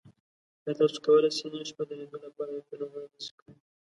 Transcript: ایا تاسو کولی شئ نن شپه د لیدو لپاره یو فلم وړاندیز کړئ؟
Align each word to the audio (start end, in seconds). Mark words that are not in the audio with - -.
ایا 0.63 0.73
تاسو 0.79 0.97
کولی 1.05 1.29
شئ 1.37 1.47
نن 1.51 1.63
شپه 1.69 1.83
د 1.87 1.91
لیدو 1.99 2.17
لپاره 2.25 2.49
یو 2.51 2.67
فلم 2.69 2.89
وړاندیز 2.91 3.27
کړئ؟ 3.37 3.49